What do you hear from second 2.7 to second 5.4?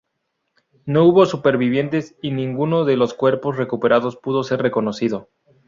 de los cuerpos recuperados pudo ser reconocido.